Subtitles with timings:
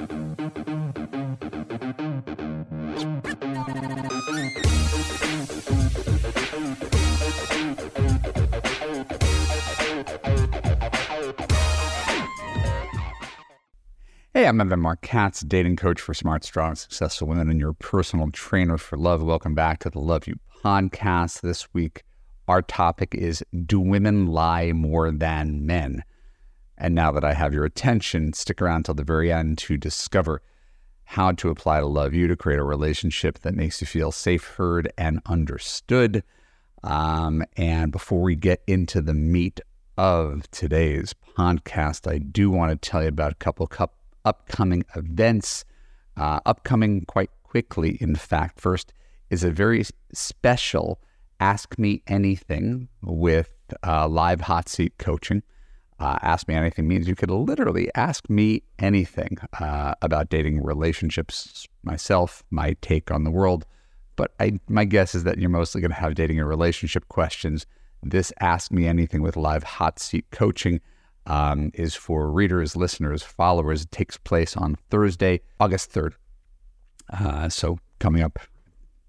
[0.00, 0.06] Hey,
[14.46, 18.78] I'm Evan Marc Katz, dating coach for smart, strong, successful women, and your personal trainer
[18.78, 19.22] for love.
[19.22, 21.42] Welcome back to the Love U podcast.
[21.42, 22.04] This week,
[22.48, 26.04] our topic is Do women lie more than men?
[26.80, 30.40] And now that I have your attention, stick around till the very end to discover
[31.04, 34.44] how to apply to Love U to create a relationship that makes you feel safe,
[34.56, 36.24] heard, and understood.
[36.82, 39.60] Um, and before we get into the meat
[39.98, 45.66] of today's podcast, I do want to tell you about a couple cup upcoming events,
[46.16, 48.58] uh, upcoming quite quickly, in fact.
[48.58, 48.94] First
[49.28, 50.98] is a very special
[51.40, 53.50] Ask Me Anything with
[53.86, 55.42] uh, live hot seat coaching.
[56.00, 61.68] Uh, ask me anything means you could literally ask me anything uh, about dating relationships,
[61.82, 63.66] myself, my take on the world.
[64.16, 67.66] But I, my guess is that you're mostly going to have dating and relationship questions.
[68.02, 70.80] This Ask Me Anything with live hot seat coaching
[71.26, 73.82] um, is for readers, listeners, followers.
[73.82, 76.14] It takes place on Thursday, August 3rd.
[77.12, 78.38] Uh, so coming up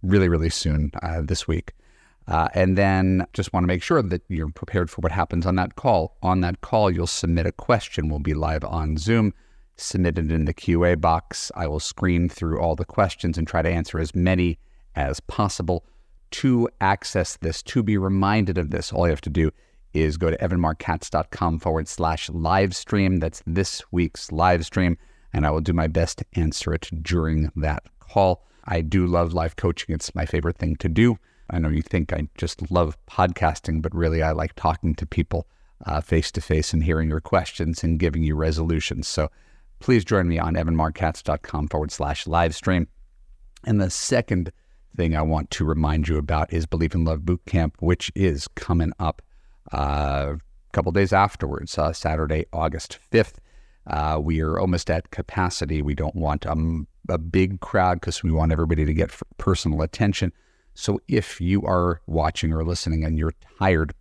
[0.03, 1.71] really, really soon uh, this week.
[2.27, 5.55] Uh, and then just want to make sure that you're prepared for what happens on
[5.55, 6.17] that call.
[6.21, 8.09] On that call, you'll submit a question.
[8.09, 9.33] We'll be live on Zoom.
[9.75, 11.51] Submit it in the QA box.
[11.55, 14.59] I will screen through all the questions and try to answer as many
[14.95, 15.85] as possible.
[16.31, 19.51] To access this, to be reminded of this, all you have to do
[19.93, 23.17] is go to evanmarckatz.com forward slash live stream.
[23.17, 24.97] That's this week's live stream,
[25.33, 28.45] and I will do my best to answer it during that call.
[28.65, 31.17] I do love live coaching, it's my favorite thing to do.
[31.49, 35.47] I know you think I just love podcasting, but really I like talking to people
[36.03, 39.07] face to face and hearing your questions and giving you resolutions.
[39.07, 39.29] So
[39.79, 42.87] please join me on evanmarckatz.com forward slash live stream.
[43.63, 44.51] And the second
[44.95, 48.91] thing I want to remind you about is Believe in Love Bootcamp, which is coming
[48.99, 49.21] up
[49.73, 50.39] uh, a
[50.73, 53.35] couple days afterwards, uh, Saturday, August 5th.
[53.87, 55.81] Uh, we are almost at capacity.
[55.81, 60.31] We don't want um, a big crowd because we want everybody to get personal attention.
[60.73, 63.93] So if you are watching or listening and you're tired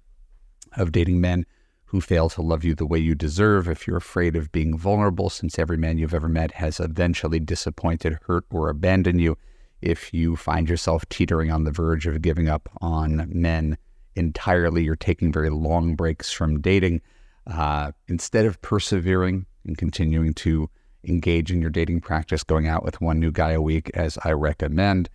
[0.76, 1.46] of dating men
[1.86, 5.28] who fail to love you the way you deserve, if you're afraid of being vulnerable,
[5.28, 9.36] since every man you've ever met has eventually disappointed, hurt, or abandoned you,
[9.82, 13.76] if you find yourself teetering on the verge of giving up on men
[14.14, 17.00] entirely, you're taking very long breaks from dating,
[17.46, 20.70] uh, instead of persevering and continuing to
[21.04, 24.32] engage in your dating practice, going out with one new guy a week, as I
[24.32, 25.08] recommend,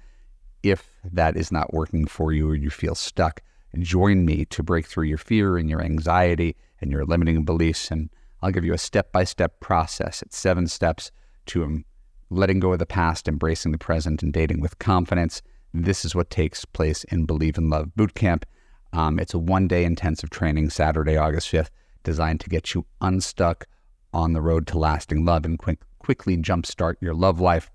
[0.65, 3.41] if that is not working for you or you feel stuck,
[3.79, 7.91] join me to break through your fear and your anxiety and your limiting beliefs.
[7.91, 8.09] And
[8.41, 10.21] I'll give you a step by step process.
[10.21, 11.11] It's seven steps
[11.47, 11.85] to um,
[12.29, 15.41] letting go of the past, embracing the present, and dating with confidence.
[15.73, 18.43] This is what takes place in Believe in Love Bootcamp.
[18.93, 21.69] Um, it's a one day intensive training, Saturday, August 5th,
[22.03, 23.67] designed to get you unstuck
[24.13, 27.69] on the road to lasting love and quick, quickly jumpstart your love life.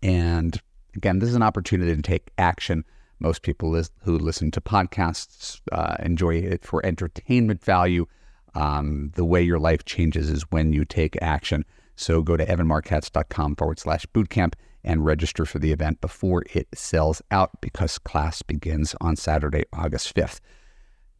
[0.00, 0.60] And
[0.98, 2.84] again, this is an opportunity to take action.
[3.20, 8.06] Most people who listen to podcasts uh, enjoy it for entertainment value.
[8.54, 11.64] Um, the way your life changes is when you take action.
[11.94, 17.22] So go to evanmarckatz.com forward slash bootcamp and register for the event before it sells
[17.30, 20.40] out because class begins on Saturday, August 5th.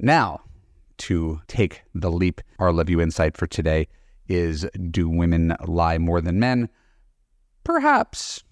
[0.00, 0.40] Now,
[0.98, 3.86] to take the leap, our Love U insight for today
[4.26, 6.68] is Do women lie more than men?
[7.62, 8.42] Perhaps,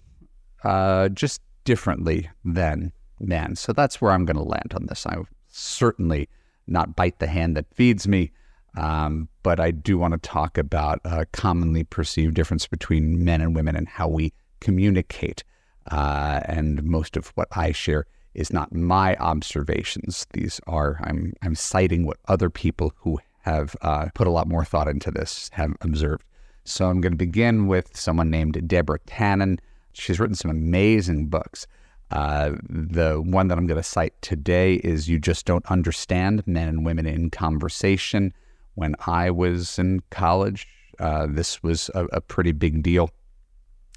[0.63, 3.55] uh, just differently than men.
[3.55, 5.05] So that's where I'm going to land on this.
[5.05, 5.17] I
[5.49, 6.29] certainly
[6.67, 8.31] not bite the hand that feeds me.
[8.75, 13.55] Um, but I do want to talk about a commonly perceived difference between men and
[13.55, 15.43] women and how we communicate.
[15.89, 20.27] Uh, and most of what I share is not my observations.
[20.33, 24.63] These are I'm I'm citing what other people who have uh, put a lot more
[24.63, 26.23] thought into this have observed.
[26.63, 29.59] So I'm going to begin with someone named Deborah Tannen.
[29.97, 31.67] She's written some amazing books.
[32.11, 36.67] Uh, the one that I'm going to cite today is "You Just Don't Understand: Men
[36.67, 38.33] and Women in Conversation."
[38.75, 40.67] When I was in college,
[40.99, 43.09] uh, this was a, a pretty big deal.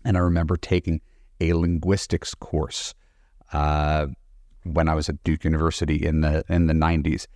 [0.04, 1.02] And I remember taking
[1.40, 2.94] a linguistics course
[3.52, 4.06] uh,
[4.64, 7.26] when I was at Duke University in the in the 90s.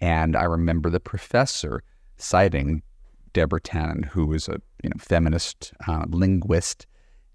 [0.00, 1.82] And I remember the professor
[2.16, 2.82] citing
[3.32, 6.86] Deborah Tannen, who was a you know, feminist uh, linguist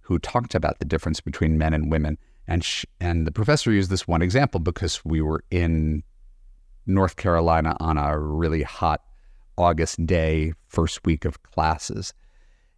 [0.05, 2.17] who talked about the difference between men and women.
[2.47, 2.65] And,
[2.99, 6.03] and the professor used this one example because we were in
[6.85, 9.01] North Carolina on a really hot
[9.57, 12.13] August day, first week of classes.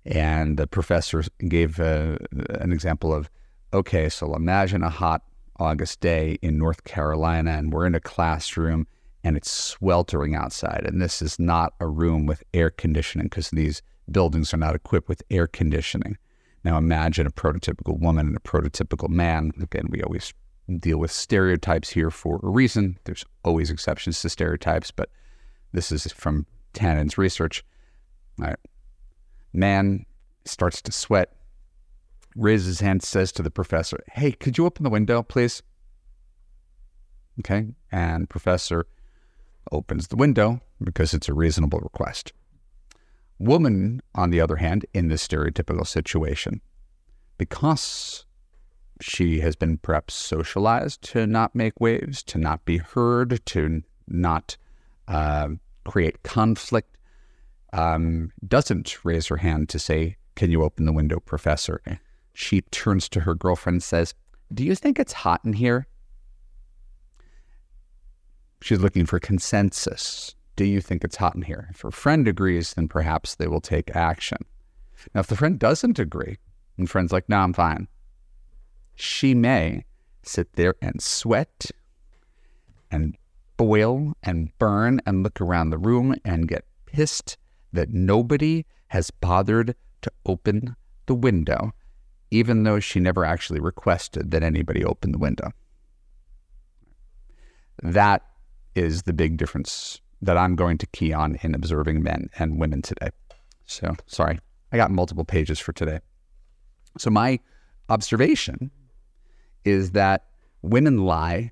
[0.05, 2.17] And the professor gave uh,
[2.61, 3.29] an example of
[3.73, 5.23] okay, so imagine a hot
[5.59, 8.87] August day in North Carolina, and we're in a classroom
[9.25, 10.85] and it's sweltering outside.
[10.85, 15.09] And this is not a room with air conditioning because these buildings are not equipped
[15.09, 16.17] with air conditioning.
[16.67, 19.53] Now imagine a prototypical woman and a prototypical man.
[19.61, 20.33] Again, we always
[20.79, 22.99] deal with stereotypes here for a reason.
[23.05, 25.09] There's always exceptions to stereotypes, but
[25.71, 27.63] this is from Tannen's research.
[28.41, 28.59] All right.
[29.53, 30.05] Man
[30.43, 31.31] starts to sweat,
[32.35, 35.63] raises his hand, says to the professor, Hey, could you open the window, please?
[37.39, 37.67] Okay.
[37.93, 38.87] And professor
[39.71, 42.33] opens the window because it's a reasonable request.
[43.39, 46.61] Woman, on the other hand, in this stereotypical situation,
[47.37, 48.25] because
[48.99, 54.57] she has been perhaps socialized to not make waves, to not be heard, to not
[55.07, 55.49] uh,
[55.85, 56.97] create conflict,
[57.73, 61.81] um, doesn't raise her hand to say, Can you open the window, Professor?
[62.33, 64.13] She turns to her girlfriend and says,
[64.53, 65.87] Do you think it's hot in here?
[68.61, 70.35] She's looking for consensus.
[70.57, 71.67] Do you think it's hot in here?
[71.69, 74.39] If her friend agrees, then perhaps they will take action.
[75.13, 76.39] Now, if the friend doesn't agree,
[76.77, 77.87] and friend's like, no, I'm fine,
[78.95, 79.85] she may
[80.23, 81.69] sit there and sweat
[82.89, 83.15] and
[83.55, 87.37] boil and burn and look around the room and get pissed
[87.71, 90.75] that nobody has bothered to open
[91.05, 91.71] the window,
[92.31, 95.51] even though she never actually requested that anybody open the window.
[97.83, 98.23] That
[98.73, 102.81] is the big difference that I'm going to key on in observing men and women
[102.81, 103.09] today.
[103.65, 104.39] So, sorry,
[104.71, 105.99] I got multiple pages for today.
[106.97, 107.39] So, my
[107.89, 108.71] observation
[109.63, 110.25] is that
[110.61, 111.51] women lie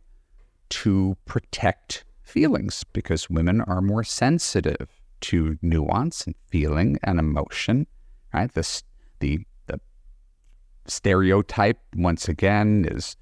[0.69, 4.89] to protect feelings because women are more sensitive
[5.21, 7.87] to nuance and feeling and emotion,
[8.33, 8.51] right?
[8.53, 8.83] This,
[9.19, 9.79] the, the
[10.85, 13.15] stereotype, once again, is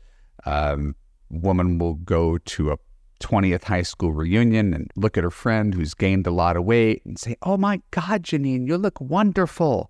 [0.45, 0.95] um,
[1.29, 2.77] woman will go to a
[3.23, 7.01] 20th high school reunion and look at her friend who's gained a lot of weight
[7.05, 9.89] and say, Oh my God, Janine, you look wonderful.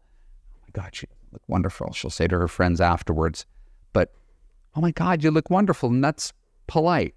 [0.55, 1.91] Oh my God, you look wonderful.
[1.93, 3.45] She'll say to her friends afterwards,
[3.91, 4.13] But
[4.75, 5.89] oh my God, you look wonderful.
[5.89, 6.31] And that's
[6.67, 7.15] polite.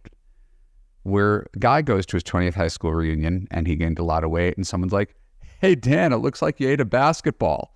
[1.03, 4.25] Where a guy goes to his 20th high school reunion and he gained a lot
[4.25, 5.15] of weight, and someone's like,
[5.61, 7.75] Hey, Dan, it looks like you ate a basketball.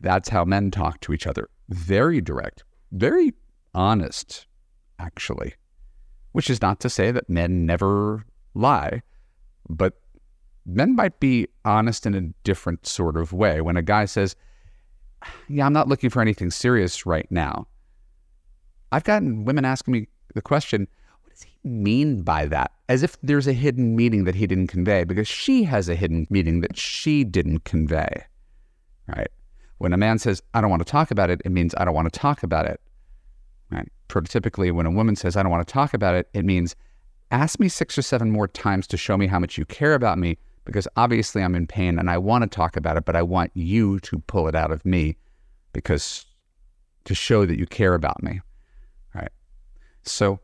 [0.00, 1.48] That's how men talk to each other.
[1.68, 3.32] Very direct, very
[3.74, 4.46] honest,
[4.98, 5.54] actually
[6.36, 9.00] which is not to say that men never lie,
[9.70, 9.94] but
[10.66, 13.62] men might be honest in a different sort of way.
[13.62, 14.36] When a guy says,
[15.48, 17.68] Yeah, I'm not looking for anything serious right now,
[18.92, 20.86] I've gotten women asking me the question,
[21.22, 22.70] What does he mean by that?
[22.90, 26.26] As if there's a hidden meaning that he didn't convey, because she has a hidden
[26.28, 28.26] meaning that she didn't convey.
[29.08, 29.30] Right?
[29.78, 31.94] When a man says, I don't want to talk about it, it means I don't
[31.94, 32.78] want to talk about it.
[33.70, 33.88] Right?
[34.08, 36.76] Prototypically, when a woman says, I don't want to talk about it, it means
[37.30, 40.18] ask me six or seven more times to show me how much you care about
[40.18, 43.22] me because obviously I'm in pain and I want to talk about it, but I
[43.22, 45.16] want you to pull it out of me
[45.72, 46.26] because
[47.04, 48.40] to show that you care about me.
[49.14, 49.30] Right.
[50.02, 50.40] So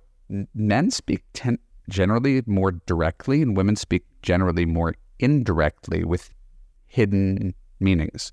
[0.54, 1.58] men speak ten-
[1.88, 6.30] generally more directly and women speak generally more indirectly with
[6.86, 8.32] hidden meanings.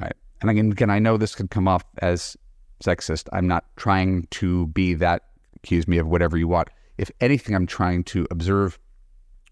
[0.00, 0.14] Right.
[0.40, 2.36] And again, again, I know this could come off as
[2.82, 3.28] sexist.
[3.32, 5.22] I'm not trying to be that,
[5.56, 6.68] accuse me of whatever you want.
[6.98, 8.78] If anything, I'm trying to observe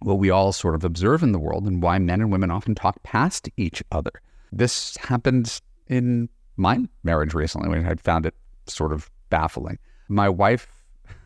[0.00, 2.74] what we all sort of observe in the world and why men and women often
[2.74, 4.12] talk past each other.
[4.52, 8.34] This happened in my marriage recently when I found it
[8.66, 9.78] sort of baffling.
[10.08, 10.68] My wife,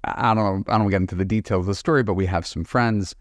[0.04, 2.46] I don't know, I don't get into the details of the story, but we have
[2.46, 3.14] some friends.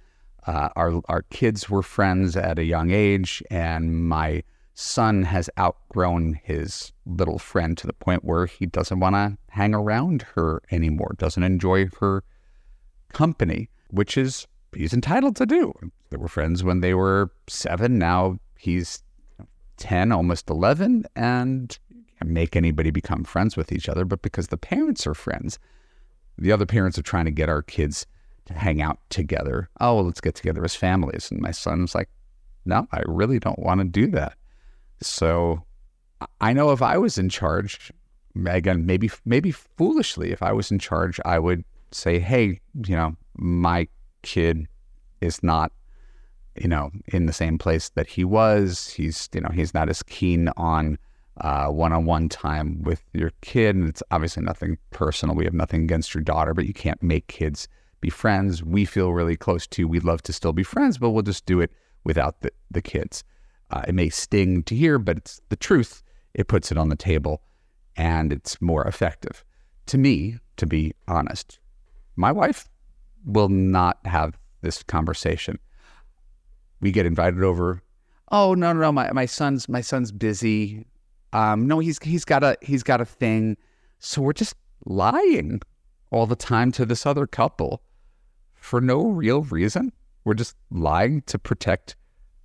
[0.46, 4.44] Uh, our our kids were friends at a young age, and my
[4.80, 9.74] son has outgrown his little friend to the point where he doesn't want to hang
[9.74, 12.24] around her anymore, doesn't enjoy her
[13.12, 15.74] company, which is he's entitled to do.
[16.12, 17.98] They were friends when they were seven.
[17.98, 19.02] Now he's
[19.78, 21.80] 10, almost 11, and
[22.24, 24.06] make anybody become friends with each other.
[24.06, 25.58] But because the parents are friends,
[26.38, 28.06] the other parents are trying to get our kids
[28.46, 29.70] to hang out together.
[29.80, 31.32] Oh, well, let's get together as families.
[31.32, 32.10] And my son's like,
[32.64, 34.38] no, I really don't want to do that.
[35.02, 35.64] So
[36.42, 37.92] I know if I was in charge,
[38.46, 43.16] again, maybe maybe foolishly, if I was in charge, I would say, hey, you know,
[43.38, 43.88] my
[44.24, 44.68] kid
[45.22, 45.72] is not,
[46.60, 48.90] you know, in the same place that he was.
[48.90, 50.98] He's, you know, he's not as keen on
[51.42, 55.36] uh, one-on-one time with your kid, and it's obviously nothing personal.
[55.36, 57.68] We have nothing against your daughter, but you can't make kids
[58.02, 58.64] be friends.
[58.64, 59.88] We feel really close to.
[59.88, 61.72] We'd love to still be friends, but we'll just do it
[62.04, 63.24] without the, the kids.
[63.70, 66.04] Uh, it may sting to hear, but it's the truth.
[66.34, 67.42] it puts it on the table
[67.96, 69.44] and it's more effective.
[69.88, 71.60] To me, to be honest,
[72.16, 72.70] my wife
[73.26, 75.60] will not have this conversation.
[76.80, 77.82] We get invited over.
[78.32, 80.86] Oh no, no, no, my, my son's my son's busy.
[81.34, 83.58] Um, no, he's he's got a he's got a thing.
[84.00, 84.56] So we're just
[84.86, 85.62] lying
[86.12, 87.82] all the time to this other couple
[88.54, 89.92] for no real reason.
[90.24, 91.96] We're just lying to protect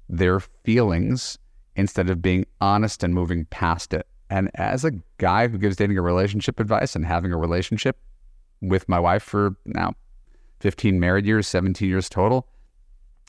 [0.08, 1.38] their feelings
[1.76, 4.06] instead of being honest and moving past it.
[4.30, 7.98] And as a guy who gives dating a relationship advice and having a relationship
[8.60, 9.94] with my wife for now
[10.60, 12.46] 15 married years, 17 years total,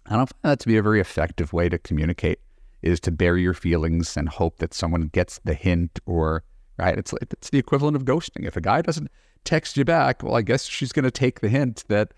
[0.05, 2.39] I don't find that to be a very effective way to communicate
[2.81, 6.43] is to bury your feelings and hope that someone gets the hint or
[6.77, 9.09] right it's it's the equivalent of ghosting if a guy doesn't
[9.45, 12.13] text you back well i guess she's going to take the hint that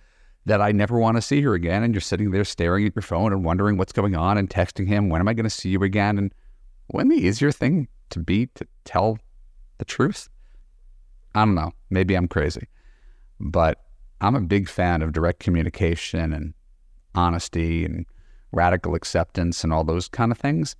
[0.46, 1.84] that I never want to see her again.
[1.84, 4.88] And you're sitting there staring at your phone and wondering what's going on and texting
[4.88, 6.18] him, when am I going to see you again?
[6.18, 6.34] And
[6.88, 9.18] when the easier thing to be to tell
[9.78, 10.30] the truth?
[11.34, 11.72] I don't know.
[11.90, 12.68] Maybe I'm crazy.
[13.40, 13.84] But
[14.22, 16.54] I'm a big fan of direct communication and
[17.16, 18.06] honesty and
[18.52, 20.76] radical acceptance and all those kind of things.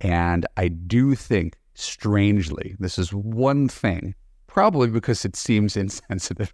[0.00, 4.14] And I do think, strangely, this is one thing,
[4.46, 6.52] probably because it seems insensitive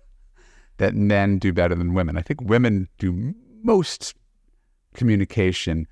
[0.79, 2.17] that men do better than women.
[2.17, 4.15] I think women do most
[4.95, 5.87] communication,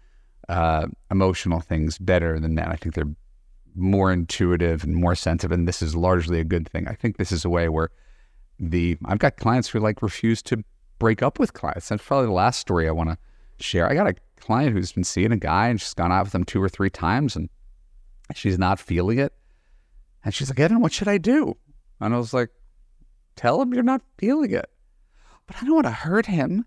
[0.48, 2.68] uh, emotional things better than men.
[2.68, 3.14] I think they're
[3.74, 6.88] more intuitive and more sensitive, and this is largely a good thing.
[6.88, 7.90] I think this is a way where
[8.58, 10.62] the I've got clients who like refuse to
[10.98, 11.88] break up with clients.
[11.88, 13.18] That's probably the last story I want to
[13.58, 13.88] share.
[13.88, 16.44] I got a client who's been seeing a guy and she's gone out with him
[16.44, 17.48] two or three times and
[18.34, 19.32] she's not feeling it.
[20.24, 21.56] And she's like, Evan, what should I do?
[22.00, 22.50] And I was like,
[23.34, 24.70] tell him you're not feeling it
[25.52, 26.64] but I don't want to hurt him.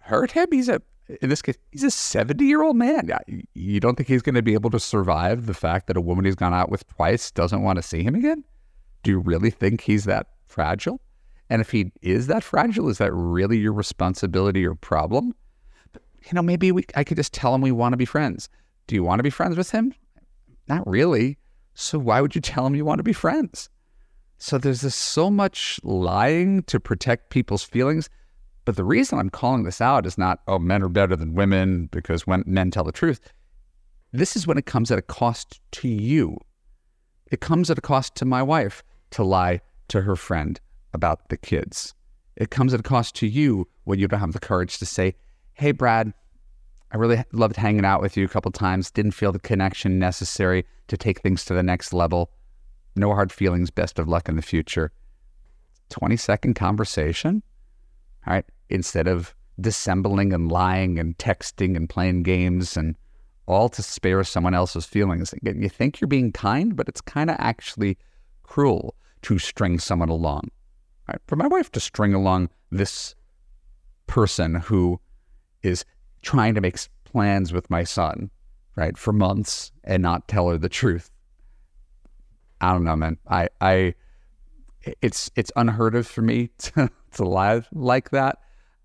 [0.00, 0.48] Hurt him?
[0.50, 0.80] He's a
[1.20, 3.10] in this case, he's a 70 year old man.
[3.54, 6.24] You don't think he's going to be able to survive the fact that a woman
[6.24, 8.44] he's gone out with twice doesn't want to see him again?
[9.02, 11.00] Do you really think he's that fragile?
[11.48, 15.34] And if he is that fragile, is that really your responsibility or problem?
[15.94, 18.48] You know, maybe we, I could just tell him we want to be friends.
[18.88, 19.94] Do you want to be friends with him?
[20.66, 21.38] Not really.
[21.74, 23.68] So why would you tell him you want to be friends?
[24.38, 28.08] So there's this so much lying to protect people's feelings.
[28.64, 31.88] But the reason I'm calling this out is not, oh, men are better than women
[31.92, 33.20] because when men tell the truth.
[34.12, 36.38] This is when it comes at a cost to you.
[37.30, 40.60] It comes at a cost to my wife to lie to her friend
[40.92, 41.94] about the kids.
[42.36, 45.14] It comes at a cost to you when you don't have the courage to say,
[45.54, 46.12] hey, Brad,
[46.92, 50.64] I really loved hanging out with you a couple times, didn't feel the connection necessary
[50.88, 52.30] to take things to the next level.
[52.96, 53.70] No hard feelings.
[53.70, 54.90] Best of luck in the future.
[55.90, 57.42] 20 second conversation.
[58.26, 58.44] All right.
[58.68, 62.96] Instead of dissembling and lying and texting and playing games and
[63.46, 65.32] all to spare someone else's feelings.
[65.32, 67.96] Again, you think you're being kind, but it's kind of actually
[68.42, 70.50] cruel to string someone along.
[71.08, 71.20] Right?
[71.26, 73.14] For my wife to string along this
[74.06, 75.00] person who
[75.62, 75.84] is
[76.22, 78.30] trying to make plans with my son,
[78.74, 81.10] right, for months and not tell her the truth
[82.60, 83.18] I don't know, man.
[83.28, 83.94] I, I,
[85.02, 88.38] it's it's unheard of for me to, to lie like that,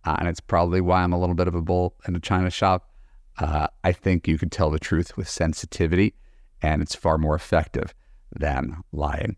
[0.06, 2.50] uh, and it's probably why I'm a little bit of a bull in a china
[2.50, 2.90] shop.
[3.38, 6.16] Uh, I think you can tell the truth with sensitivity,
[6.62, 7.94] and it's far more effective
[8.32, 9.36] than lying.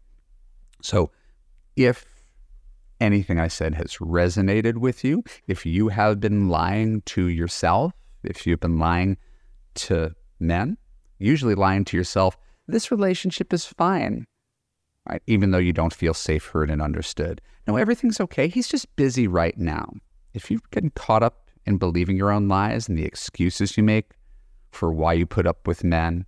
[0.82, 1.12] So,
[1.76, 2.06] if
[3.00, 8.48] anything I said has resonated with you, if you have been lying to yourself, if
[8.48, 9.18] you've been lying
[9.76, 10.78] to men,
[11.20, 14.26] usually lying to yourself this relationship is fine,
[15.10, 15.22] right?
[15.28, 17.42] Even though you don't feel safe, heard, and understood.
[17.68, 18.48] No, everything's okay.
[18.48, 19.92] He's just busy right now.
[20.34, 24.12] If you've getting caught up in believing your own lies and the excuses you make
[24.72, 26.26] for why you put up with men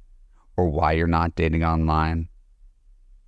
[0.57, 2.29] or why you're not dating online,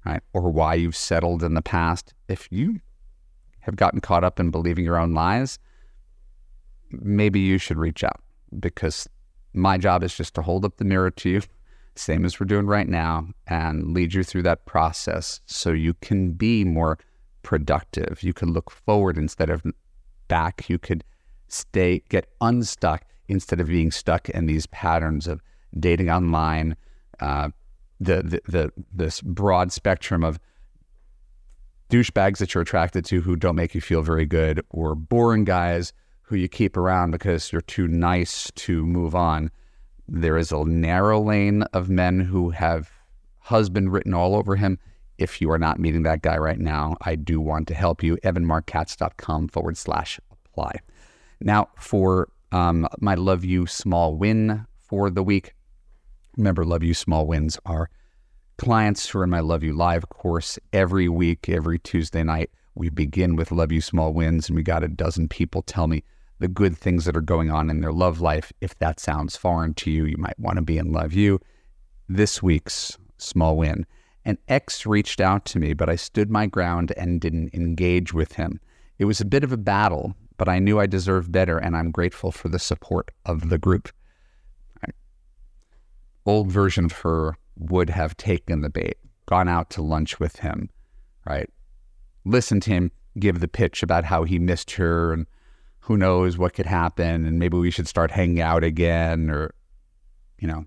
[0.06, 0.22] right?
[0.34, 2.80] Or why you've settled in the past, if you
[3.62, 5.60] have gotten caught up in believing your own lies,
[6.92, 8.22] maybe you should reach out
[8.60, 9.10] because
[9.54, 11.42] my job is just to hold up the mirror to you
[11.98, 16.32] same as we're doing right now, and lead you through that process so you can
[16.32, 16.98] be more
[17.44, 18.22] productive.
[18.22, 19.64] You can look forward instead of
[20.28, 20.70] back.
[20.70, 21.04] You could
[21.48, 25.42] stay, get unstuck instead of being stuck in these patterns of
[25.80, 26.76] dating online,
[27.20, 27.50] uh,
[28.00, 30.40] the, the, the this broad spectrum of
[31.90, 35.94] douchebags that you're attracted to who don't make you feel very good, or boring guys
[36.22, 39.50] who you keep around because you're too nice to move on.
[40.08, 42.90] There is a narrow lane of men who have
[43.40, 44.80] husband written all over him.
[45.18, 48.18] If you are not meeting that guy right now, I do want to help you.
[48.18, 50.80] evanmarckatz.com forward slash apply.
[51.42, 55.54] Now, for um, my Love U small win for the week,
[56.38, 57.90] remember, Love U small wins are
[58.58, 62.50] clients who are in my Love U Live course every week, every Tuesday night.
[62.76, 66.04] We begin with Love U Small Wins, and we got a dozen people tell me
[66.40, 68.52] the good things that are going on in their love life.
[68.62, 71.40] If that sounds foreign to you, you might want to be in Love U.
[72.08, 73.86] This week's small win.
[74.26, 78.34] An ex reached out to me, but I stood my ground and didn't engage with
[78.34, 78.60] him.
[79.00, 81.92] It was a bit of a battle, but I knew I deserved better, and I'm
[81.92, 83.90] grateful for the support of the group.
[86.26, 90.70] Old version of her would have taken the bait, gone out to lunch with him,
[91.26, 91.50] right?
[92.26, 95.26] Listened to him give the pitch about how he missed her and
[95.88, 99.54] who knows what could happen and maybe we should start hanging out again or
[100.40, 100.66] you know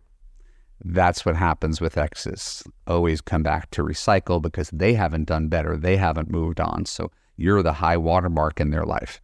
[0.82, 2.62] that's what happens with exes.
[2.86, 5.76] Always come back to recycle because they haven't done better.
[5.76, 6.86] They haven't moved on.
[6.86, 9.20] So you're the high watermark in their life.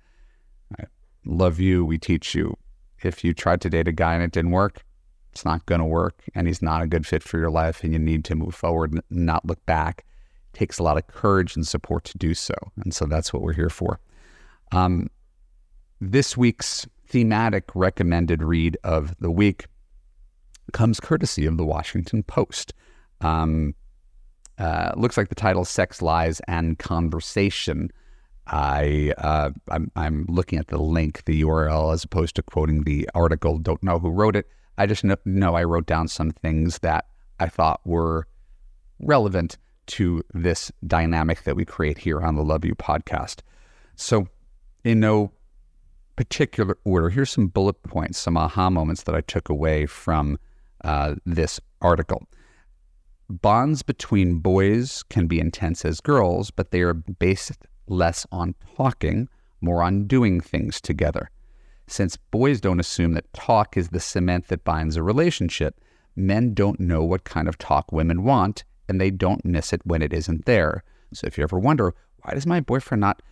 [1.25, 1.83] Love U.
[1.83, 2.59] We teach you.
[3.03, 4.85] If you tried to date a guy and it didn't work
[5.37, 7.93] it's not going to work and he's not a good fit for your life and
[7.93, 10.07] you need to move forward and not look back.
[10.55, 12.55] It takes a lot of courage and support to do so.
[12.83, 14.01] And so that's what we're here for.
[14.73, 15.11] Um,
[16.01, 19.67] this week's thematic recommended read of the week
[20.73, 22.75] comes courtesy of the washington post
[23.21, 23.75] um,
[24.59, 27.91] uh, looks like the title sex lies and conversation
[28.47, 33.09] I uh, I'm, I'm, looking at the link, the URL, as opposed to quoting the
[33.15, 33.59] article.
[33.59, 34.49] Don't know who wrote it.
[34.79, 37.07] I just know, know I wrote down some things that
[37.41, 38.29] I thought were
[39.01, 43.41] relevant to this dynamic that we create here on the Love U podcast.
[43.97, 44.29] So,
[44.85, 45.33] in no
[46.17, 50.39] particular order, here's some bullet points, some aha moments that I took away from
[50.85, 52.27] uh, this article.
[53.29, 59.29] Bonds between boys can be intense as girls, but they are based less on talking,
[59.61, 61.31] more on doing things together.
[61.89, 65.81] Since boys don't assume that talk is the cement that binds a relationship,
[66.17, 70.03] men don't know what kind of talk women want, and they don't miss it when
[70.03, 70.83] it isn't there.
[71.13, 73.23] So if you ever wonder, why does my boyfriend not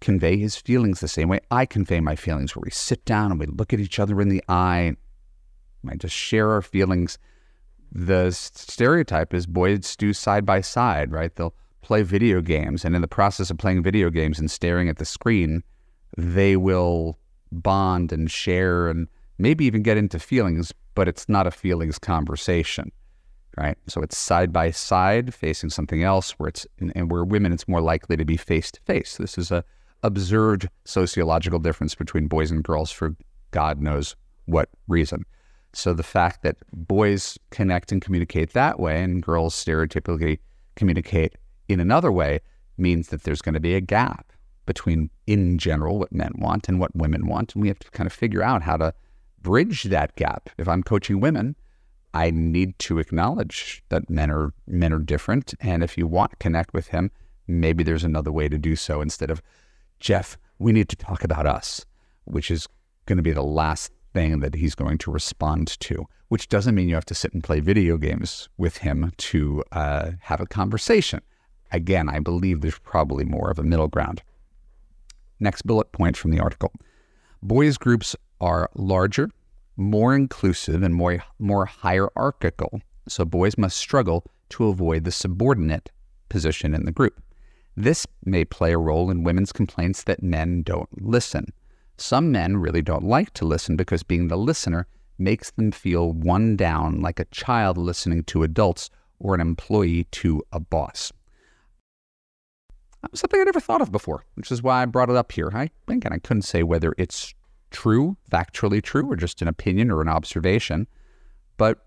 [0.00, 3.40] convey his feelings the same way I convey my feelings, where we sit down and
[3.40, 4.94] we look at each other in the eye,
[5.88, 7.18] I just share our feelings.
[7.90, 11.34] The stereotype is boys do side by side, right?
[11.34, 14.98] They'll play video games, and in the process of playing video games and staring at
[14.98, 15.62] the screen,
[16.16, 17.18] they will
[17.50, 22.92] bond and share and maybe even get into feelings, but it's not a feelings conversation,
[23.56, 23.78] right?
[23.86, 27.80] So it's side by side facing something else where it's, and where women, it's more
[27.80, 29.16] likely to be face to face.
[29.16, 29.64] This is a
[30.02, 33.16] observed sociological difference between boys and girls for
[33.50, 35.24] God knows what reason.
[35.72, 40.38] So the fact that boys connect and communicate that way and girls stereotypically
[40.76, 41.36] communicate
[41.68, 42.40] in another way
[42.78, 44.32] means that there's going to be a gap
[44.66, 47.54] between, in general, what men want and what women want.
[47.54, 48.94] And we have to kind of figure out how to
[49.40, 50.50] bridge that gap.
[50.58, 51.56] If I'm coaching women,
[52.14, 55.54] I need to acknowledge that men are men are different.
[55.60, 57.10] And if you want to connect with him,
[57.46, 59.42] maybe there's another way to do so instead of,
[60.00, 61.84] Jeff, we need to talk about us,
[62.24, 62.66] which is
[63.06, 66.88] going to be the last thing that he's going to respond to, which doesn't mean
[66.88, 71.20] you have to sit and play video games with him to uh, have a conversation.
[71.72, 74.22] Again, I believe there's probably more of a middle ground.
[75.40, 76.72] Next bullet point from the article
[77.42, 79.30] boys' groups are larger,
[79.76, 85.90] more inclusive, and more, more hierarchical, so boys must struggle to avoid the subordinate
[86.28, 87.22] position in the group.
[87.78, 91.52] This may play a role in women's complaints that men don't listen.
[91.96, 94.86] Some men really don't like to listen because being the listener
[95.18, 100.42] makes them feel one down like a child listening to adults or an employee to
[100.52, 101.12] a boss
[103.14, 105.50] something I never thought of before, which is why I brought it up here.
[105.54, 107.34] I again, I couldn't say whether it's
[107.70, 110.86] true, factually true, or just an opinion or an observation,
[111.56, 111.86] but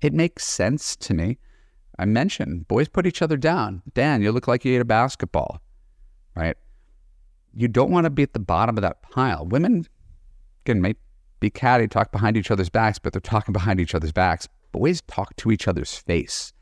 [0.00, 1.38] it makes sense to me.
[1.98, 3.82] I mentioned boys put each other down.
[3.94, 5.60] Dan, you look like you ate a basketball,
[6.34, 6.56] right?
[7.54, 9.44] You don't want to be at the bottom of that pile.
[9.44, 9.86] Women,
[10.64, 10.94] again, may
[11.40, 14.48] be catty, talk behind each other's backs, but they're talking behind each other's backs.
[14.72, 16.52] Boys talk to each other's face.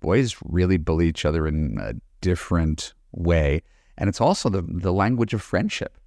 [0.00, 3.62] Boys really bully each other in a different way.
[3.98, 5.98] And it's also the, the language of friendship.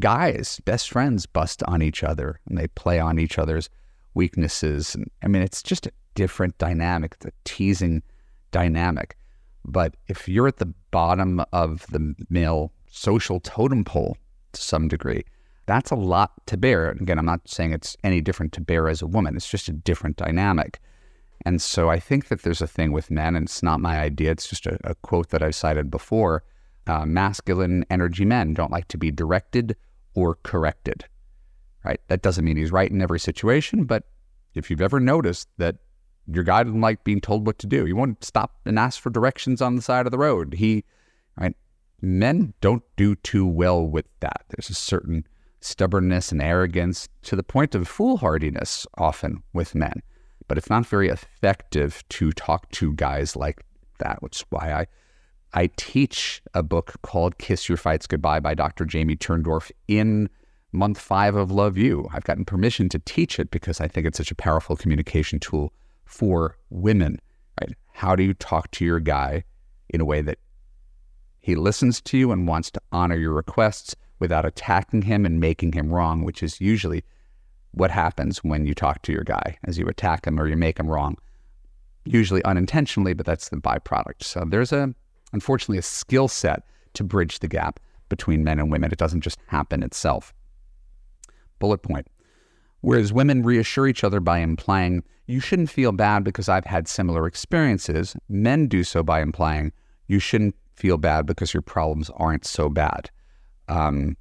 [0.00, 3.68] Guys, best friends, bust on each other and they play on each other's
[4.14, 4.94] weaknesses.
[4.94, 8.02] And, I mean, it's just a different dynamic, a teasing
[8.54, 9.16] dynamic.
[9.64, 14.16] But if you're at the bottom of the male social totem pole
[14.52, 15.24] to some degree,
[15.66, 16.90] that's a lot to bear.
[16.90, 19.72] Again, I'm not saying it's any different to bear as a woman, it's just a
[19.72, 20.78] different dynamic.
[21.44, 24.30] And so I think that there's a thing with men, and it's not my idea,
[24.30, 26.44] it's just a, a quote that I've cited before.
[26.86, 29.74] Uh, masculine energy men don't like to be directed
[30.14, 31.06] or corrected,
[31.82, 32.00] right?
[32.08, 34.04] That doesn't mean he's right in every situation, but
[34.54, 35.76] if you've ever noticed that
[36.32, 37.84] your guy doesn't like being told what to do.
[37.84, 40.54] He won't stop and ask for directions on the side of the road.
[40.54, 40.84] He,
[41.38, 41.56] right?
[42.00, 44.44] Men don't do too well with that.
[44.48, 45.26] There's a certain
[45.60, 50.02] stubbornness and arrogance to the point of foolhardiness often with men.
[50.46, 53.64] But it's not very effective to talk to guys like
[53.98, 54.86] that, which is why I
[55.56, 58.84] I teach a book called Kiss Your Fights Goodbye by Dr.
[58.84, 60.28] Jamie Turndorf in
[60.72, 62.08] month five of Love U.
[62.12, 65.72] I've gotten permission to teach it because I think it's such a powerful communication tool
[66.04, 67.20] for women,
[67.60, 67.74] right?
[67.92, 69.44] How do you talk to your guy
[69.88, 70.38] in a way that
[71.40, 75.72] he listens to you and wants to honor your requests without attacking him and making
[75.72, 77.04] him wrong, which is usually
[77.72, 80.78] what happens when you talk to your guy as you attack him or you make
[80.78, 81.16] him wrong,
[82.04, 84.22] usually unintentionally, but that's the byproduct.
[84.22, 84.94] So there's a,
[85.32, 86.62] unfortunately, a skill set
[86.94, 88.92] to bridge the gap between men and women.
[88.92, 90.32] It doesn't just happen itself.
[91.58, 92.06] Bullet point.
[92.84, 97.26] Whereas women reassure each other by implying, you shouldn't feel bad because I've had similar
[97.26, 99.72] experiences, men do so by implying,
[100.06, 103.10] you shouldn't feel bad because your problems aren't so bad.
[103.68, 104.18] Um,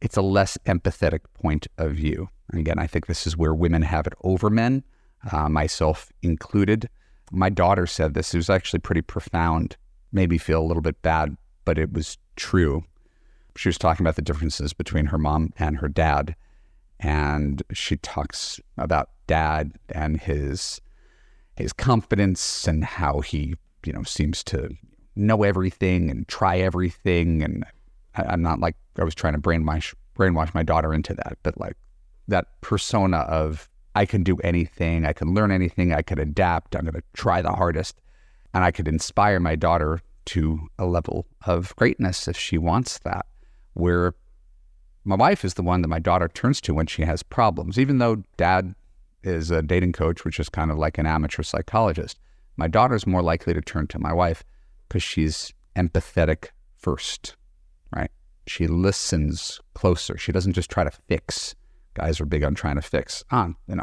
[0.00, 2.30] it's a less empathetic point of view.
[2.50, 4.82] And again, I think this is where women have it over men,
[5.30, 6.88] uh, myself included.
[7.32, 8.32] My daughter said this.
[8.32, 9.76] It was actually pretty profound,
[10.10, 12.82] made me feel a little bit bad, but it was true.
[13.56, 16.34] She was talking about the differences between her mom and her dad.
[17.00, 20.80] And she talks about dad and his
[21.56, 24.70] his confidence and how he, you know, seems to
[25.16, 27.42] know everything and try everything.
[27.42, 27.64] And
[28.14, 31.58] I, am not like I was trying to brainwash brainwash my daughter into that, but
[31.58, 31.76] like
[32.28, 36.82] that persona of I can do anything, I can learn anything, I can adapt, I'm
[36.82, 38.00] going to try the hardest,
[38.54, 43.26] and I could inspire my daughter to a level of greatness if she wants that.
[43.74, 44.14] Where
[45.04, 47.98] my wife is the one that my daughter turns to when she has problems, even
[47.98, 48.74] though dad
[49.22, 52.18] is a dating coach, which is kind of like an amateur psychologist.
[52.56, 54.44] My daughter's more likely to turn to my wife
[54.88, 57.36] because she's empathetic first,
[57.94, 58.10] right?
[58.46, 60.16] She listens closer.
[60.16, 61.54] She doesn't just try to fix.
[61.94, 63.24] Guys are big on trying to fix.
[63.30, 63.82] On, you know,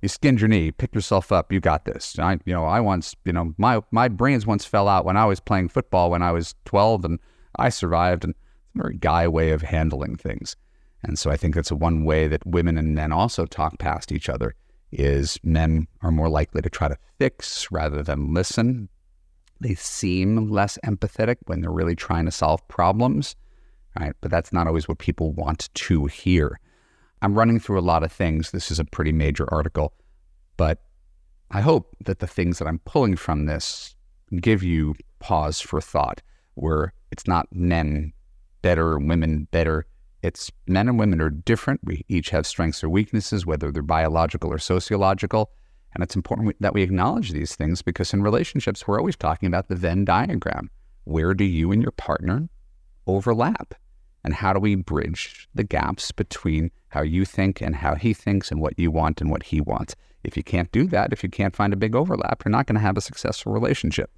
[0.00, 1.52] you skinned your knee, pick yourself up.
[1.52, 2.18] You got this.
[2.18, 5.24] I, you know, I once, you know, my my brains once fell out when I
[5.24, 7.18] was playing football when I was 12, and
[7.56, 8.24] I survived.
[8.24, 8.34] And
[8.86, 10.56] a guy way of handling things.
[11.02, 14.28] And so I think that's one way that women and men also talk past each
[14.28, 14.54] other
[14.90, 18.88] is men are more likely to try to fix rather than listen.
[19.60, 23.36] They seem less empathetic when they're really trying to solve problems
[23.98, 24.14] right?
[24.20, 26.60] But that's not always what people want to hear.
[27.22, 28.50] I'm running through a lot of things.
[28.50, 29.92] This is a pretty major article,
[30.56, 30.82] but
[31.50, 33.96] I hope that the things that I'm pulling from this
[34.40, 36.22] give you pause for thought,
[36.54, 38.12] where it's not men
[38.68, 39.86] better, women better.
[40.22, 41.80] It's men and women are different.
[41.84, 45.50] We each have strengths or weaknesses, whether they're biological or sociological.
[45.94, 49.68] And it's important that we acknowledge these things because in relationships, we're always talking about
[49.68, 50.68] the Venn diagram.
[51.04, 52.50] Where do you and your partner
[53.06, 53.72] overlap?
[54.22, 58.50] And how do we bridge the gaps between how you think and how he thinks
[58.50, 59.96] and what you want and what he wants?
[60.24, 62.74] If you can't do that, if you can't find a big overlap, you're not going
[62.74, 64.10] to have a successful relationship.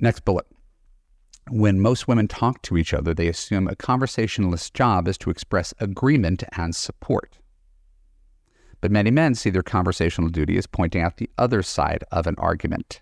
[0.00, 0.46] Next bullet.
[1.50, 5.72] When most women talk to each other, they assume a conversationalist's job is to express
[5.78, 7.38] agreement and support.
[8.80, 12.34] But many men see their conversational duty as pointing out the other side of an
[12.38, 13.00] argument.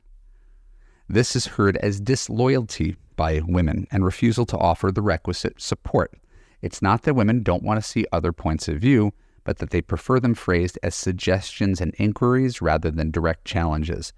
[1.09, 6.12] This is heard as disloyalty by women and refusal to offer the requisite support.
[6.61, 9.12] It's not that women don't want to see other points of view,
[9.44, 14.12] but that they prefer them phrased as suggestions and inquiries rather than direct challenges.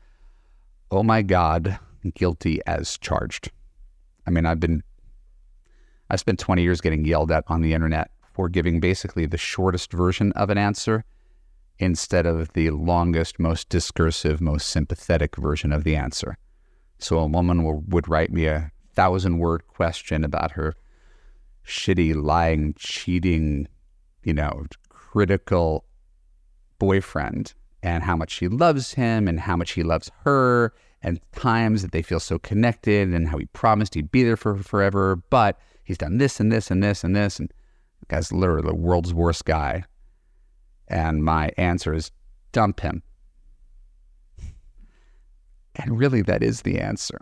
[0.91, 1.79] Oh my God,
[2.15, 3.51] guilty as charged.
[4.27, 4.83] I mean, I've been,
[6.11, 9.93] I spent 20 years getting yelled at on the internet for giving basically the shortest
[9.93, 11.05] version of an answer
[11.79, 16.37] instead of the longest, most discursive, most sympathetic version of the answer.
[16.99, 20.75] So a woman will, would write me a thousand word question about her
[21.67, 23.69] shitty, lying, cheating,
[24.23, 25.85] you know, critical
[26.79, 31.83] boyfriend and how much she loves him and how much he loves her and times
[31.83, 35.59] that they feel so connected and how he promised he'd be there for forever, but
[35.85, 37.39] he's done this and this and this and this.
[37.39, 37.53] And
[38.01, 39.85] the guy's literally the world's worst guy.
[40.89, 42.11] And my answer is
[42.53, 43.03] dump him.
[45.77, 47.19] And really, that is the answer.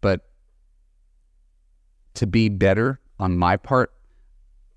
[0.00, 0.28] But
[2.14, 3.92] to be better on my part,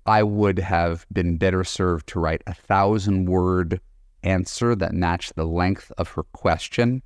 [0.06, 3.80] I would have been better served to write a thousand word
[4.22, 7.02] answer that matched the length of her question.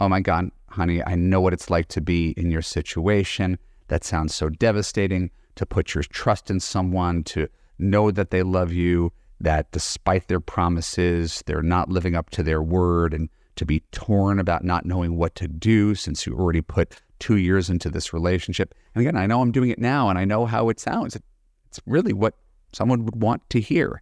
[0.00, 3.58] Oh my God, honey, I know what it's like to be in your situation.
[3.88, 8.72] That sounds so devastating to put your trust in someone, to know that they love
[8.72, 13.80] you, that despite their promises, they're not living up to their word and to be
[13.90, 18.12] torn about not knowing what to do since you already put two years into this
[18.12, 18.72] relationship.
[18.94, 21.16] And again, I know I'm doing it now and I know how it sounds.
[21.16, 22.34] It's really what
[22.72, 24.00] someone would want to hear.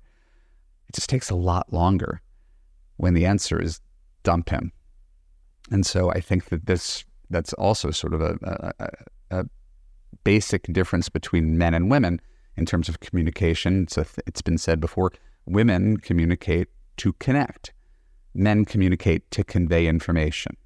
[0.88, 2.20] It just takes a lot longer
[2.98, 3.80] when the answer is
[4.24, 4.72] dump him.
[5.70, 8.88] And so I think that this that's also sort of a, a,
[9.30, 9.44] a
[10.24, 12.20] basic difference between men and women
[12.56, 13.82] in terms of communication.
[13.82, 15.12] It's, a, it's been said before
[15.44, 17.72] women communicate to connect,
[18.34, 20.56] men communicate to convey information.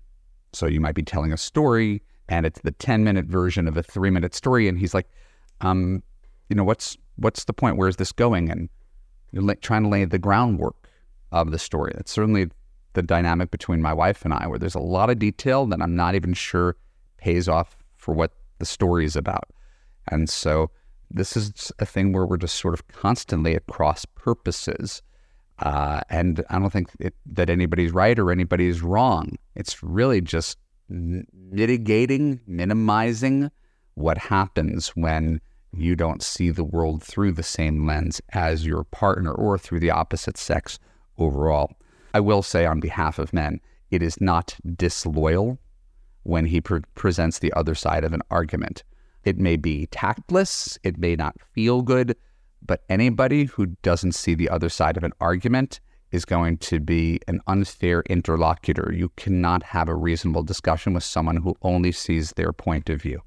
[0.53, 3.83] So you might be telling a story and it's the 10 minute version of a
[3.83, 4.69] three minute story.
[4.69, 5.09] And he's like,
[5.61, 6.03] um,
[6.49, 7.77] you know, what's, what's the point?
[7.77, 8.51] Where's this going?
[8.51, 8.69] And
[9.33, 10.89] you're like trying to lay the groundwork
[11.33, 11.93] of the story.
[11.95, 12.51] That's certainly
[12.95, 15.97] the dynamic between my wife and I, where there's a lot of detail that I'm
[15.97, 16.77] not even sure
[17.19, 19.49] pays off for what the story is about.
[20.09, 20.71] And so
[21.11, 25.03] this is a thing where we're just sort of constantly at cross purposes.
[25.59, 29.37] Uh, and I don't think it, that anybody's right or anybody's wrong.
[29.55, 33.51] It's really just mitigating, minimizing
[33.95, 35.41] what happens when
[35.73, 39.91] you don't see the world through the same lens as your partner or through the
[39.91, 40.79] opposite sex
[41.19, 41.71] overall.
[42.15, 45.59] I will say, on behalf of men, it is not disloyal
[46.23, 48.85] when he pre- presents the other side of an argument.
[49.25, 52.17] It may be tactless, it may not feel good,
[52.65, 57.21] but anybody who doesn't see the other side of an argument is going to be
[57.29, 58.93] an unfair interlocutor.
[58.93, 63.23] You cannot have a reasonable discussion with someone who only sees their point of view.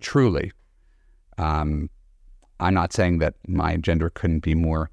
[0.00, 0.52] Truly.
[1.38, 1.88] Um,
[2.58, 4.90] I'm not saying that my gender couldn't be more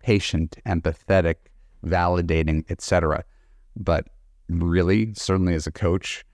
[0.00, 1.36] patient, empathetic,
[1.84, 3.24] validating, etc.
[3.76, 4.08] But
[4.48, 6.24] really, certainly as a coach,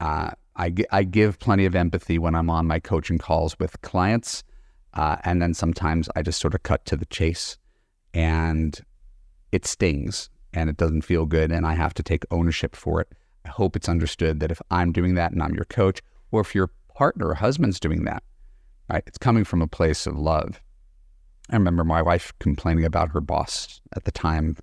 [0.00, 4.42] uh, I, I give plenty of empathy when I'm on my coaching calls with clients.
[4.94, 7.56] Uh, and then sometimes I just sort of cut to the chase
[8.14, 8.80] and
[9.52, 11.52] it stings and it doesn't feel good.
[11.52, 13.08] And I have to take ownership for it.
[13.44, 16.54] I hope it's understood that if I'm doing that and I'm your coach, or if
[16.54, 18.22] your partner or husband's doing that,
[18.90, 20.60] right, it's coming from a place of love.
[21.50, 24.56] I remember my wife complaining about her boss at the time,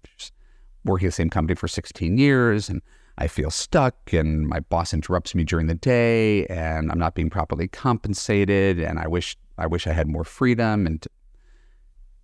[0.84, 2.70] working the same company for 16 years.
[2.70, 2.82] And
[3.18, 7.30] I feel stuck and my boss interrupts me during the day and I'm not being
[7.30, 11.06] properly compensated and I wish I wish I had more freedom and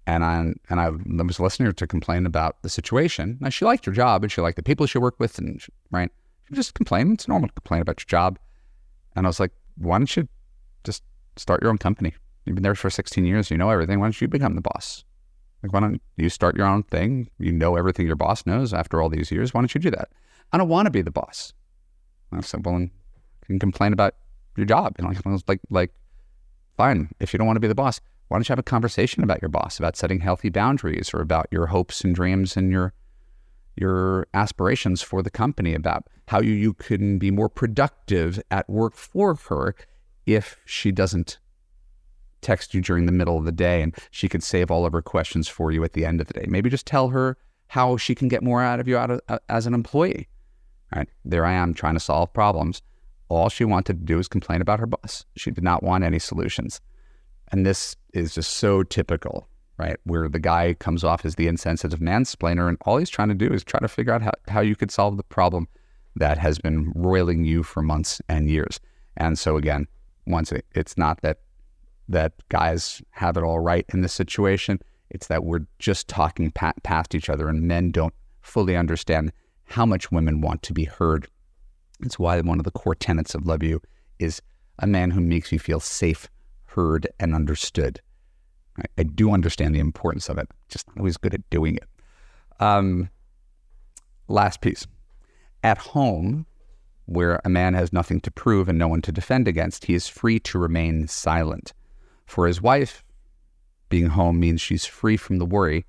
[0.05, 0.89] and I and I
[1.23, 3.37] was listening to complain about the situation.
[3.39, 5.71] Now she liked her job and she liked the people she worked with and she,
[5.91, 6.11] right,
[6.49, 7.13] she just complained.
[7.13, 8.37] It's normal to complain about your job.
[9.15, 10.27] And I was like, why don't you
[10.83, 11.03] just
[11.37, 12.13] start your own company?
[12.45, 13.51] You've been there for 16 years.
[13.51, 13.99] You know everything.
[13.99, 15.03] Why don't you become the boss?
[15.61, 17.29] Like, why don't you start your own thing?
[17.37, 19.53] You know everything your boss knows after all these years.
[19.53, 20.09] Why don't you do that?
[20.51, 21.53] I don't want to be the boss.
[22.31, 22.89] I said, well, you
[23.45, 24.15] can complain about
[24.57, 24.95] your job.
[24.97, 25.91] You know, I like, like,
[26.77, 27.09] fine.
[27.19, 29.41] If you don't want to be the boss, why don't you have a conversation about
[29.41, 32.93] your boss, about setting healthy boundaries, or about your hopes and dreams and your
[33.75, 38.95] your aspirations for the company, about how you, you can be more productive at work
[38.95, 39.75] for her
[40.25, 41.39] if she doesn't
[42.41, 45.01] text you during the middle of the day and she could save all of her
[45.01, 46.45] questions for you at the end of the day.
[46.47, 49.39] Maybe just tell her how she can get more out of you out of, uh,
[49.47, 50.27] as an employee.
[50.93, 52.81] Right there, I am trying to solve problems.
[53.29, 55.25] All she wanted to do was complain about her boss.
[55.37, 56.81] She did not want any solutions,
[57.49, 59.95] and this is just so typical, right?
[60.03, 63.53] Where the guy comes off as the insensitive mansplainer, and all he's trying to do
[63.53, 65.69] is try to figure out how, how you could solve the problem
[66.17, 68.81] that has been roiling you for months and years.
[69.15, 69.87] And so again,
[70.27, 71.39] once it, it's not that
[72.11, 74.79] that guys have it all right in this situation.
[75.09, 79.31] It's that we're just talking pa- past each other, and men don't fully understand
[79.65, 81.27] how much women want to be heard.
[82.01, 83.81] It's why one of the core tenets of Love U
[84.19, 84.41] is
[84.79, 86.29] a man who makes you feel safe,
[86.65, 88.01] heard, and understood.
[88.77, 91.87] I, I do understand the importance of it, just not always good at doing it.
[92.59, 93.09] Um,
[94.27, 94.87] last piece.
[95.63, 96.45] At home,
[97.05, 100.07] where a man has nothing to prove and no one to defend against, he is
[100.07, 101.73] free to remain silent.
[102.25, 103.03] For his wife,
[103.89, 105.85] being home means she's free from the worry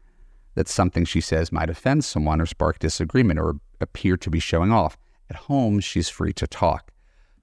[0.55, 4.73] that something she says might offend someone or spark disagreement or appear to be showing
[4.73, 4.99] off.
[5.31, 6.92] At home, she's free to talk.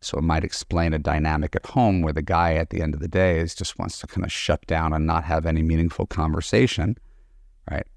[0.01, 2.99] So it might explain a dynamic at home where the guy at the end of
[2.99, 6.05] the day is just wants to kind of shut down and not have any meaningful
[6.05, 6.97] conversation,
[7.69, 7.87] right?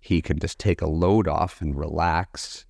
[0.00, 2.66] He can just take a load off and relax.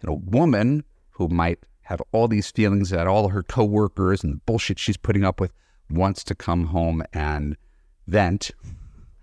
[0.00, 4.40] And a woman who might have all these feelings at all her coworkers and the
[4.46, 5.52] bullshit she's putting up with
[5.92, 7.56] wants to come home and
[8.06, 8.50] vent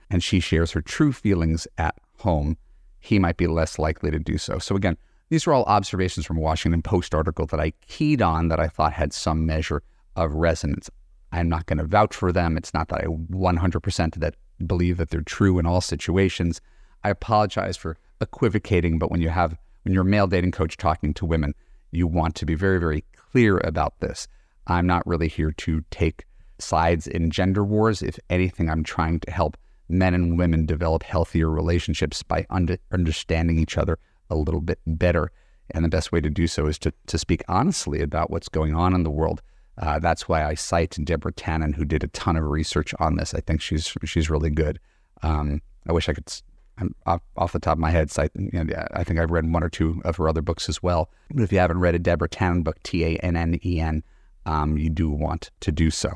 [0.10, 2.58] and she shares her true feelings at home,
[3.00, 4.60] he might be less likely to do so.
[4.60, 4.98] So, again,
[5.30, 8.68] these are all observations from a Washington Post article that I keyed on that I
[8.68, 9.84] thought had some measure
[10.16, 10.90] of resonance.
[11.32, 12.58] I'm not going to vouch for them.
[12.58, 16.60] It's not that I 100% that believe that they're true in all situations.
[17.04, 21.14] I apologize for equivocating, but when you have when you're a male dating coach talking
[21.14, 21.54] to women,
[21.92, 24.28] you want to be very, very clear about this.
[24.68, 26.26] I'm not really here to take
[26.62, 28.02] sides in gender wars.
[28.02, 29.58] If anything, I'm trying to help
[29.90, 33.98] men and women develop healthier relationships by under, understanding each other
[34.30, 35.32] a little bit better.
[35.72, 38.76] And the best way to do so is to, to speak honestly about what's going
[38.76, 39.42] on in the world.
[39.78, 43.34] Uh, that's why I cite Deborah Tannen, who did a ton of research on this.
[43.34, 44.78] I think she's she's really good.
[45.24, 46.30] Um, I wish I could,
[47.06, 48.32] off, off, the top of my head, cite.
[48.36, 51.10] You know, I think I've read one or two of her other books as well.
[51.34, 54.04] But if you haven't read a Deborah Tannen book, T A N N E N,
[54.46, 56.12] um, you do want to do so.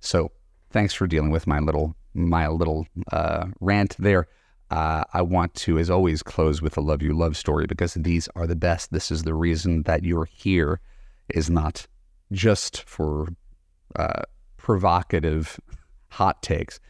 [0.00, 0.30] So
[0.70, 4.26] thanks for dealing with my little my little uh, rant there.
[4.70, 8.28] Uh, I want to, as always, close with a Love U love story because these
[8.34, 8.92] are the best.
[8.92, 10.80] This is the reason that you're here,
[11.28, 11.86] is not
[12.32, 13.28] just for
[13.94, 14.22] uh,
[14.56, 15.60] provocative
[16.08, 16.80] hot takes,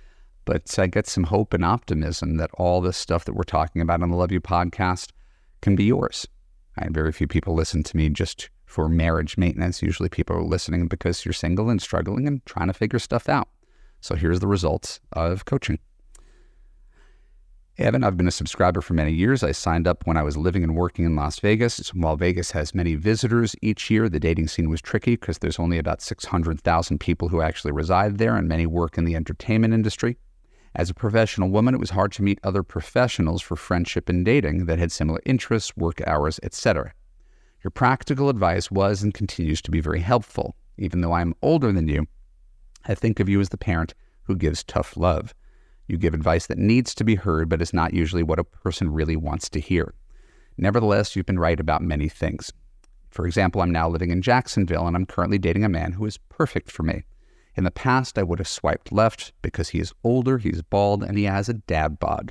[0.45, 4.03] but I get some hope and optimism that all this stuff that we're talking about
[4.03, 5.11] on the Love U podcast
[5.61, 6.27] can be yours.
[6.79, 9.83] I very few people listen to me just for marriage maintenance.
[9.83, 13.49] Usually people are listening because you're single and struggling and trying to figure stuff out.
[14.01, 15.79] So here's the results of coaching.
[17.79, 19.43] Evan, I've been a subscriber for many years.
[19.43, 21.93] I signed up when I was living and working in Las Vegas.
[21.93, 25.77] While Vegas has many visitors each year, the dating scene was tricky because there's only
[25.77, 30.17] about 600,000 people who actually reside there, and many work in the entertainment industry.
[30.75, 34.65] As a professional woman, it was hard to meet other professionals for friendship and dating
[34.67, 36.95] that had similar interests, work hours, etc.
[37.67, 40.55] Your practical advice was and continues to be very helpful.
[40.79, 42.07] Even though I am older than you,
[42.87, 45.35] I think of you as the parent who gives tough love.
[45.89, 48.93] You give advice that needs to be heard, but is not usually what a person
[48.93, 49.95] really wants to hear.
[50.57, 52.53] Nevertheless, you've been right about many things.
[53.11, 56.19] For example, I'm now living in Jacksonville and I'm currently dating a man who is
[56.29, 57.03] perfect for me.
[57.57, 61.19] In the past, I would have swiped left because he is older, he's bald, and
[61.19, 62.31] he has a dad bod.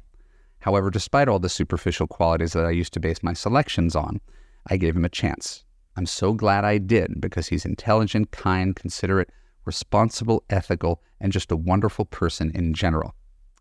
[0.59, 4.21] However, despite all the superficial qualities that I used to base my selections on,
[4.67, 5.63] I gave him a chance.
[5.95, 9.30] I'm so glad I did because he's intelligent, kind, considerate,
[9.63, 13.15] responsible, ethical, and just a wonderful person in general.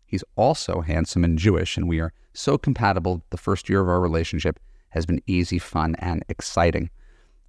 [0.05, 3.23] He's also handsome and Jewish, and we are so compatible.
[3.29, 6.89] The first year of our relationship has been easy, fun, and exciting.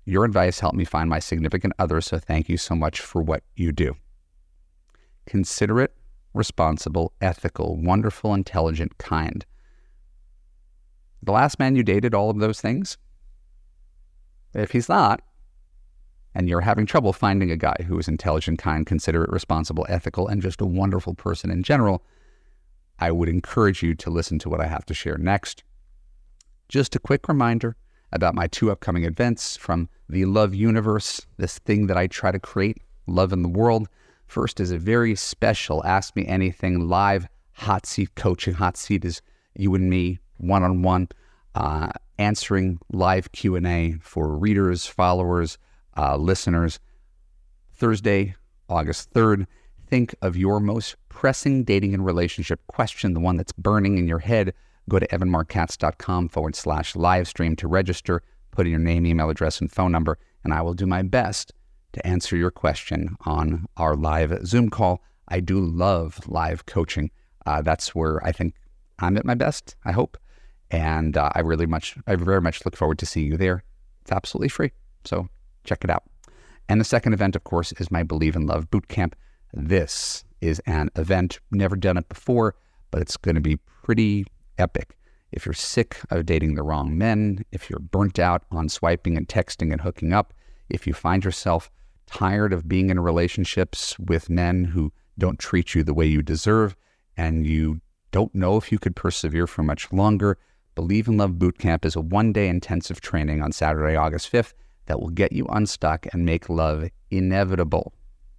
[0.04, 3.42] Your advice helped me find my significant other, so thank you so much for what
[3.56, 3.96] you do.
[5.26, 5.94] Considerate,
[6.32, 9.44] responsible, ethical, wonderful, intelligent, kind.
[11.22, 12.98] The last man you dated, all of those things?
[14.56, 15.20] If he's not,
[16.34, 20.40] and you're having trouble finding a guy who is intelligent, kind, considerate, responsible, ethical, and
[20.42, 22.02] just a wonderful person in general,
[22.98, 25.62] I would encourage you to listen to what I have to share next.
[26.68, 27.76] Just a quick reminder
[28.12, 32.38] about my two upcoming events from the Love Universe, this thing that I try to
[32.38, 33.88] create, Love in the World.
[34.26, 38.54] First is a very special Ask Me Anything live hot seat coaching.
[38.54, 39.20] Hot seat is
[39.54, 41.08] you and me one on one,
[42.18, 45.58] answering live Q and A for readers, followers,
[45.96, 46.80] uh, listeners.
[47.72, 48.34] Thursday,
[48.68, 49.46] August third.
[49.86, 54.18] Think of your most pressing dating and relationship question, the one that's burning in your
[54.18, 54.52] head,
[54.88, 59.60] go to evanmarckatz.com forward slash live stream to register, put in your name, email address,
[59.60, 61.52] and phone number, and I will do my best
[61.92, 65.02] to answer your question on our live Zoom call.
[65.28, 67.10] I do love live coaching.
[67.46, 68.54] Uh, that's where I think
[68.98, 70.18] I'm at my best, I hope.
[70.70, 73.62] And uh, I really much, I very much look forward to seeing you there.
[74.02, 74.72] It's absolutely free.
[75.04, 75.28] So
[75.64, 76.04] check it out.
[76.68, 79.12] And the second event, of course, is my Believe in Love Bootcamp.
[79.52, 81.38] This is an event.
[81.50, 82.56] Never done it before,
[82.90, 84.26] but it's going to be pretty
[84.58, 84.96] epic.
[85.32, 89.28] If you're sick of dating the wrong men, if you're burnt out on swiping and
[89.28, 90.32] texting and hooking up,
[90.68, 91.70] if you find yourself
[92.06, 96.76] tired of being in relationships with men who don't treat you the way you deserve,
[97.16, 97.80] and you
[98.12, 100.38] don't know if you could persevere for much longer,
[100.76, 104.52] Believe in Love Bootcamp is a one day intensive training on Saturday, August 5th
[104.86, 107.92] that will get you unstuck and make love inevitable.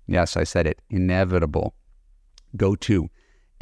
[0.08, 1.76] Yes, I said it, inevitable
[2.56, 3.10] go to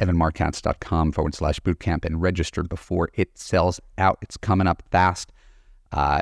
[0.00, 4.18] evanmarckatz.com forward slash bootcamp and register before it sells out.
[4.22, 5.32] It's coming up fast.
[5.92, 6.20] Uh,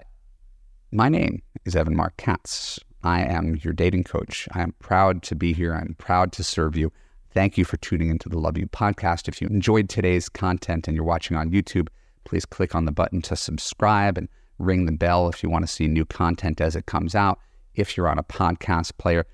[0.93, 2.79] my name is Evan Marc Katz.
[3.03, 4.49] I am your dating coach.
[4.53, 5.75] I am proud to be here.
[5.75, 6.93] I'm proud to serve you.
[7.33, 9.27] Thank you for tuning into the Love U podcast.
[9.27, 11.89] If you enjoyed today's content and you're watching on YouTube,
[12.25, 15.73] please click on the button to subscribe and ring the bell if you want to
[15.73, 17.39] see new content as it comes out.
[17.75, 19.27] If you're on a podcast player,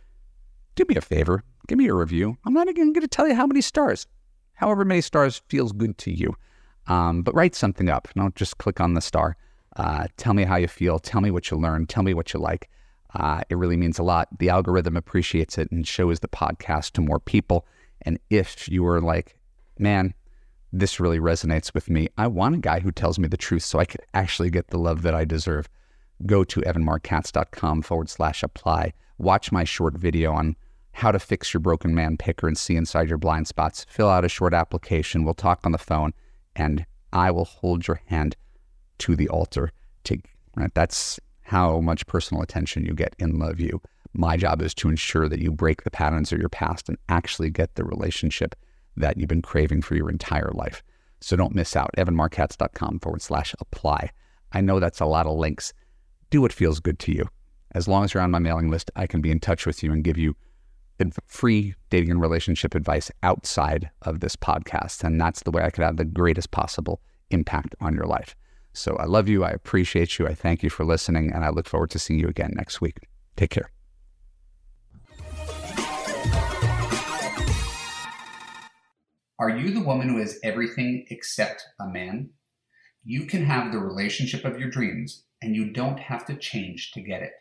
[0.75, 2.37] do me a favor, give me a review.
[2.45, 4.07] I'm not even going to tell you how many stars.
[4.55, 6.35] However many stars feels good to you.
[6.87, 8.09] Um, but write something up.
[8.15, 9.37] Don't just click on the star.
[9.77, 10.99] Uh, tell me how you feel.
[10.99, 11.89] Tell me what you learned.
[11.89, 12.69] Tell me what you like.
[13.15, 14.29] Uh, it really means a lot.
[14.39, 17.67] The algorithm appreciates it and shows the podcast to more people.
[18.03, 19.37] And if you are like
[19.81, 20.15] man,
[20.73, 22.09] this really resonates with me.
[22.17, 24.79] I want a guy who tells me the truth so I can actually get the
[24.79, 25.69] love that I deserve.
[26.27, 28.93] Go to evanmarckatz.com forward slash apply.
[29.19, 30.57] Watch my short video on
[30.93, 33.87] how to fix your broken man picker and see inside your blind spots.
[33.89, 35.25] Fill out a short application.
[35.25, 36.13] We'll talk on the phone
[36.55, 38.37] and I will hold your hand
[38.99, 39.73] to the altar.
[40.05, 40.19] To,
[40.57, 40.73] right?
[40.75, 43.81] That's how much personal attention you get in Love U.
[44.13, 47.51] My job is to ensure that you break the patterns of your past and actually
[47.51, 48.55] get the relationship
[49.01, 50.83] that you've been craving for your entire life.
[51.21, 51.91] So don't miss out.
[51.99, 54.11] evanmarckatz.com forward slash apply.
[54.53, 55.73] I know that's a lot of links.
[56.31, 57.29] Do what feels good to you.
[57.73, 59.93] As long as you're on my mailing list, I can be in touch with you
[59.93, 60.35] and give you
[61.27, 65.03] free dating and relationship advice outside of this podcast.
[65.05, 68.37] And that's the way I could have the greatest possible impact on your life.
[68.73, 69.45] So I love you.
[69.45, 70.27] I appreciate you.
[70.27, 71.33] I thank you for listening.
[71.33, 72.99] And I look forward to seeing you again next week.
[73.37, 73.80] Take care.
[79.41, 82.29] Are you the woman who has everything except a man?
[83.03, 87.01] You can have the relationship of your dreams, and you don't have to change to
[87.01, 87.33] get it.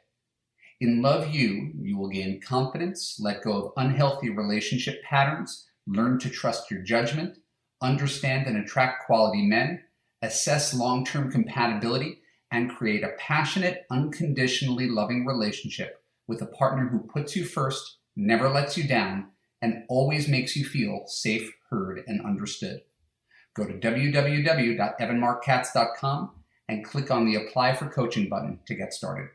[0.80, 6.30] In Love U, you will gain confidence, let go of unhealthy relationship patterns, learn to
[6.30, 7.38] trust your judgment,
[7.82, 9.84] understand and attract quality men,
[10.22, 17.00] assess long term compatibility, and create a passionate, unconditionally loving relationship with a partner who
[17.00, 19.32] puts you first, never lets you down,
[19.62, 22.82] and always makes you feel safe, heard, and understood.
[23.56, 26.32] Go to www.evanmarckatz.com
[26.68, 29.30] and click on the Apply for Coaching button to get started.